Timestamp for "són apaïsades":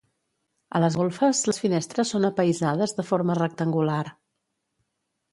2.15-2.95